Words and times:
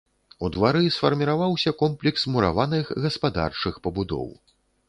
У 0.45 0.49
двары 0.53 0.79
сфарміраваўся 0.95 1.75
комплекс 1.83 2.25
мураваных 2.37 2.91
гаспадарчых 3.07 3.81
пабудоў. 3.85 4.27